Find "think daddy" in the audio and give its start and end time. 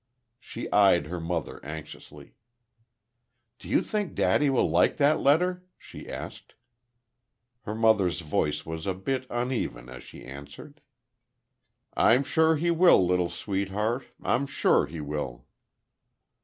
3.83-4.49